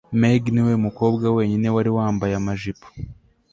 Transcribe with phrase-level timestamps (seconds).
[0.21, 2.87] Meg niwe mukobwa wenyine wari wambaye amajipo